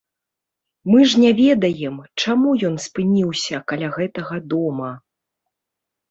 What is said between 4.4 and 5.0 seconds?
дома.